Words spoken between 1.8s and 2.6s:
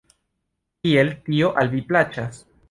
plaĉas?